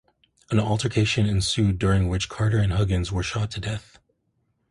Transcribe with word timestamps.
An 0.49 0.59
altercation 0.59 1.27
ensued 1.27 1.77
during 1.77 2.07
which 2.07 2.27
Carter 2.27 2.57
and 2.57 2.73
Huggins 2.73 3.11
were 3.11 3.21
shot 3.21 3.51
to 3.51 3.59
death. 3.59 3.99